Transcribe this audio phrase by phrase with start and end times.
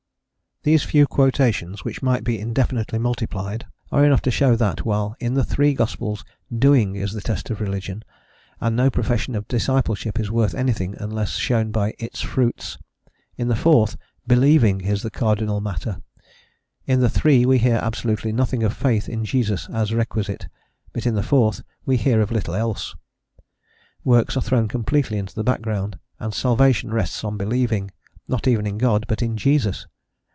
[0.63, 5.33] These few quotations, which might be indefinitely multiplied, are enough to show that, while in
[5.33, 6.23] the three gospels
[6.55, 8.03] doing is the test of religion,
[8.59, 12.77] and no profession of discipleship is worth anything unless shown by "its fruits,"
[13.37, 15.99] in the fourth believing is the cardinal matter:
[16.85, 20.47] in the three we hear absolutely nothing of faith in Jesus as requisite,
[20.93, 22.93] but in the fourth we hear of little else:
[24.03, 27.89] works are thrown completely into the background and salvation rests on believing
[28.27, 29.87] not even in God but in Jesus.